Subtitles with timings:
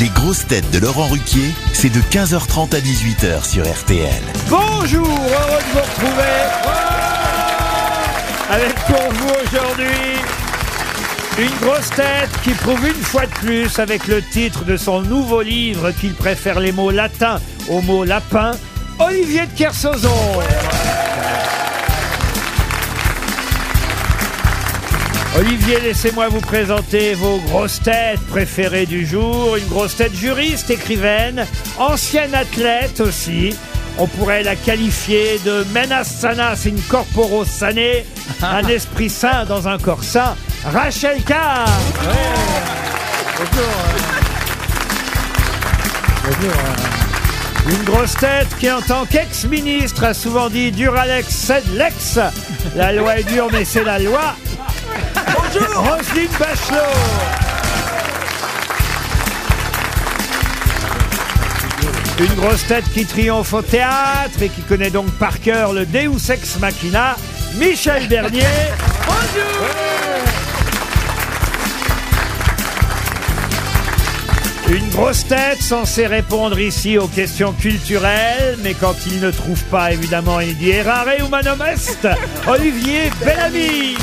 [0.00, 4.22] Les grosses têtes de Laurent Ruquier, c'est de 15h30 à 18h sur RTL.
[4.48, 6.40] Bonjour, heureux de vous retrouver.
[8.48, 10.16] Avec pour vous aujourd'hui
[11.38, 15.42] une grosse tête qui prouve une fois de plus avec le titre de son nouveau
[15.42, 17.38] livre qu'il préfère les mots latins
[17.68, 18.52] aux mots lapin,
[18.98, 20.40] Olivier de Kersauzon.
[25.38, 29.56] Olivier, laissez-moi vous présenter vos grosses têtes préférées du jour.
[29.56, 31.46] Une grosse tête juriste, écrivaine,
[31.78, 33.54] ancienne athlète aussi.
[33.96, 38.02] On pourrait la qualifier de menas sanas in corporo sane,
[38.42, 40.34] un esprit sain dans un corps sain.
[40.64, 41.66] Rachel Carr.
[47.68, 52.18] Une grosse tête qui, en tant qu'ex-ministre, a souvent dit Duralex, c'est l'ex.
[52.74, 54.34] La loi est dure, mais c'est la loi.
[55.26, 55.84] Bonjour.
[55.84, 57.40] Roselyne Bachelot.
[62.20, 66.30] Une grosse tête qui triomphe au théâtre et qui connaît donc par cœur le Deus
[66.30, 67.16] Ex Machina,
[67.54, 68.42] Michel Bernier.
[69.06, 70.39] Bonjour
[74.70, 79.90] Une grosse tête censée répondre ici aux questions culturelles, mais quand il ne trouve pas,
[79.90, 82.06] évidemment, il dit errare humanum est,
[82.46, 83.96] Olivier Bellamy.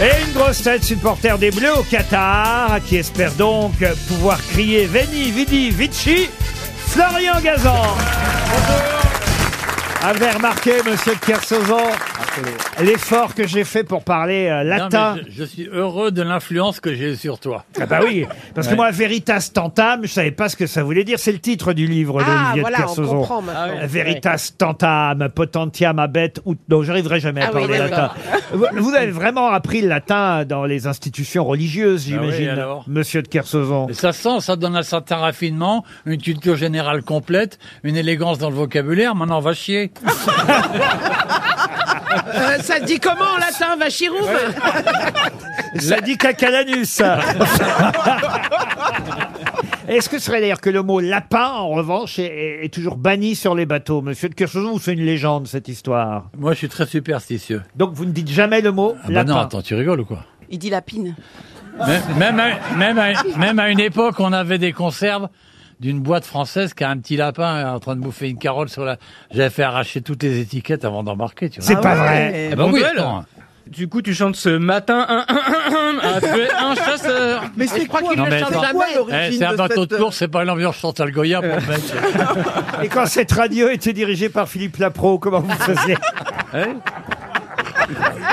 [0.00, 3.72] Et une grosse tête supporter des Bleus au Qatar, qui espère donc
[4.06, 6.28] pouvoir crier Veni, Vidi, Vici,
[6.86, 7.96] Florian Gazan.
[10.08, 11.78] Avez remarqué, monsieur Kersozon,
[12.80, 16.22] l'effort que j'ai fait pour parler euh, Non, latin mais je, je suis heureux de
[16.22, 17.64] l'influence que j'ai sur toi.
[17.80, 18.76] Ah bah oui, parce que Ouais.
[18.76, 21.18] moi, Veritas Tantam, je savais pas ce que ça voulait dire.
[21.18, 23.42] C'est le titre du livre Ah, d'Olivier de voilà, on Kersauzon.
[23.42, 23.78] maintenant.
[23.82, 26.56] Euh, Veritas Tantam, Potentiam abet ut.
[26.68, 28.10] Non, j'arriverai jamais à Ah oui, parler oui, latin.
[28.52, 32.84] Vous, vous avez vraiment appris le latin dans les institutions religieuses, Ah oui, j'imagine, alors
[32.86, 33.88] monsieur de Kersauzon.
[33.92, 38.56] Ça sent, ça donne un certain raffinement, une culture générale complète, une élégance dans le
[38.56, 39.16] vocabulaire.
[39.16, 39.90] Maintenant, va chier.
[42.34, 44.24] Euh, ça se dit comment en latin, vachirum
[45.78, 47.00] Ça dit cacalanus.
[49.88, 52.96] Est-ce que ce serait d'ailleurs que le mot lapin, en revanche, est, est- est toujours
[52.96, 54.02] banni sur les bateaux?
[54.02, 57.62] Monsieur de Kersauzon, ou c'est une légende, cette histoire Moi, je suis très superstitieux.
[57.76, 59.32] Donc vous ne dites jamais le mot Ah bah lapin?
[59.32, 60.24] non, attends, tu rigoles ou quoi?
[60.50, 61.14] Il dit lapine.
[61.86, 65.28] même, même, à, même, à, même à une époque, on avait des conserves
[65.80, 68.84] d'une boîte française qui a un petit lapin en train de bouffer une carotte sur
[68.84, 68.96] la...
[69.30, 71.66] J'avais fait arracher toutes les étiquettes avant d'embarquer, tu vois.
[71.68, 72.50] C'est pas vrai.
[72.52, 72.98] Ah bah oui, Noël.
[72.98, 73.24] attends.
[73.66, 77.42] Du coup, tu chantes ce matin un, un, un, un, un chasseur.
[77.56, 79.28] Mais c'est crois qu'il ne chante jamais.
[79.28, 81.80] Eh, c'est un bateau de course, c'est pas l'ambiance Chantal Goya pour le mec.
[82.84, 85.96] Et quand cette radio était dirigée par Philippe Lapro, comment vous faisiez?
[86.54, 86.76] Hein?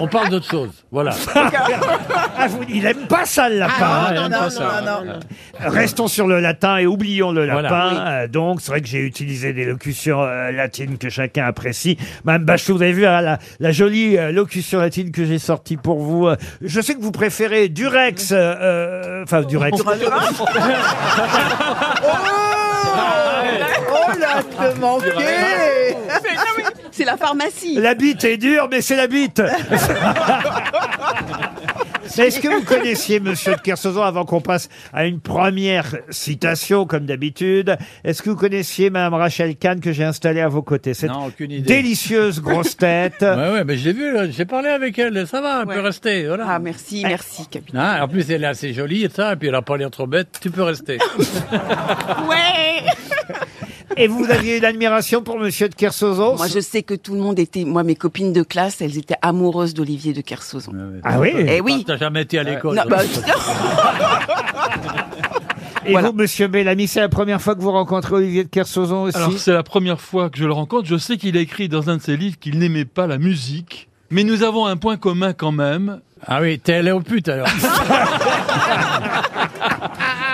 [0.00, 1.12] On parle d'autre chose, voilà.
[1.34, 3.74] Ah, vous- Il aime pas ça, le lapin.
[3.80, 4.14] Ah, hein.
[4.14, 4.80] non, non, non, ça.
[4.84, 5.20] non, non.
[5.60, 7.60] Restons sur le latin et oublions le lapin.
[7.68, 8.08] Voilà.
[8.22, 11.98] Euh, donc, c'est vrai que j'ai utilisé des locutions euh, latines que chacun apprécie.
[12.24, 15.76] Madame Bachelot, vous avez vu hein, la, la jolie euh, locution latine que j'ai sortie
[15.76, 16.26] pour vous.
[16.28, 19.78] Euh, Je sais que vous préférez Durex, euh, euh, enfin Durex.
[23.94, 25.10] Oh là, te manquer
[26.92, 27.74] C'est la pharmacie.
[27.76, 29.42] La bite est dure, mais c'est la bite.
[32.18, 36.84] Mais Est-ce que vous connaissiez Monsieur de Kersauzon avant qu'on passe à une première citation
[36.84, 37.76] comme d'habitude?
[38.04, 40.92] Est-ce que vous connaissiez Madame Rachel Kahn que j'ai installée à vos côtés?
[40.94, 41.62] Cette Non, aucune idée.
[41.62, 43.22] délicieuse grosse tête.
[43.42, 45.80] Ouais, ouais, mais je l'ai vu, là, j'ai parlé avec elle, ça va, elle peut
[45.80, 46.44] rester, voilà.
[46.48, 47.80] Ah, merci, merci, capitaine.
[47.80, 49.90] Hein, en plus, elle est assez jolie et ça, et puis elle a pas l'air
[49.90, 50.98] trop bête, tu peux rester.
[52.28, 52.84] Ouais
[53.96, 57.20] Et vous aviez une admiration pour Monsieur de Kersauzon Moi, je sais que tout le
[57.20, 57.64] monde était.
[57.64, 60.72] Moi, mes copines de classe, elles étaient amoureuses d'Olivier de Kersauzon.
[61.04, 61.84] Ah oui Eh oui.
[61.86, 62.76] T'as jamais été à l'école.
[62.76, 62.96] Non, toi.
[62.96, 63.02] bah,
[65.84, 66.10] Et Voilà.
[66.10, 69.32] vous, Monsieur Bellamy, c'est la première fois que vous rencontrez Olivier de Kersauzon aussi Alors,
[69.36, 70.86] c'est la première fois que je le rencontre.
[70.86, 73.88] Je sais qu'il a écrit dans un de ses livres qu'il n'aimait pas la musique.
[74.10, 76.00] Mais nous avons un point commun quand même.
[76.24, 77.48] Ah oui, t'es allé au pute alors.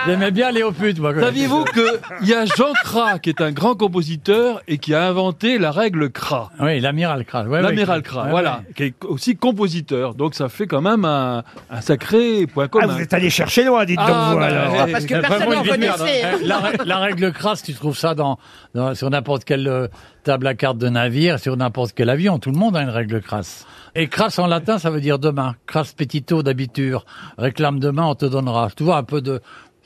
[0.08, 1.12] J'aimais bien aller au pute, moi.
[1.14, 5.58] Saviez-vous qu'il y a Jean Cras, qui est un grand compositeur et qui a inventé
[5.58, 7.24] la règle Cras Oui, l'amiral.
[7.34, 8.02] Ouais, ouais, L'amiral.
[8.02, 8.72] Cras, Ouais, voilà, ouais.
[8.74, 10.14] qui est aussi compositeur.
[10.14, 12.86] Donc ça fait quand même un, un sacré point Ah, commun.
[12.94, 14.86] vous êtes allé chercher loin, dites donc Ah, vous bah, alors.
[14.88, 16.22] eh, Parce que C'est personne n'en connaissait.
[16.24, 16.38] hein.
[16.42, 18.38] La, rè- la règle crasse, tu trouves ça dans,
[18.74, 19.88] dans- sur n'importe quelle euh,
[20.24, 22.38] table à carte de navire, sur n'importe quel avion.
[22.38, 23.66] Tout le monde a une règle crasse.
[23.94, 25.56] Et crasse en latin, ça veut dire demain.
[25.66, 27.04] Crasse petito d'habiture.
[27.36, 28.68] Réclame demain, on te donnera.
[28.76, 29.40] Tu vois, un peu de,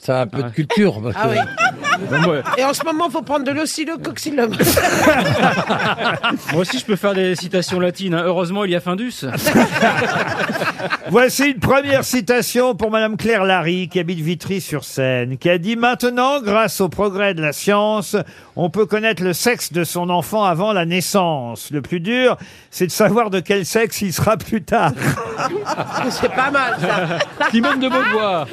[0.04, 1.00] ça a un peu de culture.
[1.02, 1.38] parce Ah que- oui.
[2.58, 4.52] Et en ce moment, faut prendre de l'oscillococcinum.
[6.52, 8.14] Moi aussi, je peux faire des citations latines.
[8.14, 8.22] hein.
[8.24, 9.12] Heureusement, il y a Findus.
[11.10, 16.40] Voici une première citation pour Madame Claire Larry, qui habite Vitry-sur-Seine, qui a dit Maintenant,
[16.40, 18.16] grâce au progrès de la science,
[18.56, 21.70] on peut connaître le sexe de son enfant avant la naissance.
[21.70, 22.36] Le plus dur,
[22.70, 24.92] c'est de savoir de quel sexe il sera plus tard.
[26.10, 27.48] C'est pas mal, ça.
[27.50, 28.46] Simone de Beauvoir.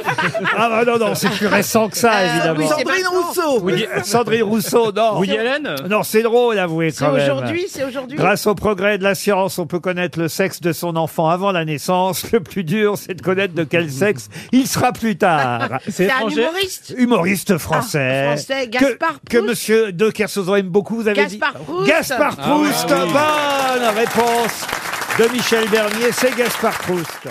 [0.58, 2.68] Ah bah non, non, c'est plus récent que ça, Euh, évidemment.
[2.68, 3.34] Sandrine maintenant.
[3.40, 3.60] Rousseau.
[3.62, 5.18] Woody, Sandrine Rousseau, non.
[5.20, 7.22] Woody Allen Non, c'est drôle, avouez C'est quand même.
[7.24, 8.18] aujourd'hui, c'est aujourd'hui.
[8.18, 11.52] Grâce au progrès de la science, on peut connaître le sexe de son enfant avant
[11.52, 12.30] la naissance.
[12.32, 15.80] Le plus dur, c'est de connaître de quel sexe il sera plus tard.
[15.90, 16.94] C'est un étranger humoriste.
[16.98, 18.26] Humoriste français.
[18.28, 19.50] Ah, français, que, Gaspard que Proust.
[19.50, 21.88] monsieur De Kersauzon aime beaucoup, vous avez Gaspard dit Proust.
[21.88, 23.14] Gaspard Ah Proust, ah oui.
[23.80, 24.66] bonne réponse
[25.20, 27.28] de Michel Bernier, c'est Gaspard Proust.